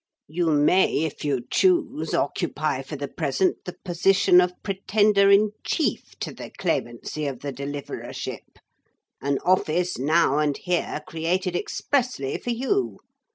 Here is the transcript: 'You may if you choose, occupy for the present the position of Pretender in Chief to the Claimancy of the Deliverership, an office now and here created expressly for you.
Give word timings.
'You 0.27 0.49
may 0.49 1.01
if 1.01 1.23
you 1.23 1.43
choose, 1.51 2.15
occupy 2.15 2.81
for 2.81 2.95
the 2.95 3.07
present 3.07 3.65
the 3.65 3.75
position 3.85 4.41
of 4.41 4.53
Pretender 4.63 5.29
in 5.29 5.51
Chief 5.63 6.15
to 6.21 6.33
the 6.33 6.49
Claimancy 6.49 7.27
of 7.27 7.41
the 7.41 7.53
Deliverership, 7.53 8.57
an 9.21 9.37
office 9.45 9.99
now 9.99 10.39
and 10.39 10.57
here 10.57 11.03
created 11.05 11.55
expressly 11.55 12.35
for 12.39 12.49
you. 12.49 12.97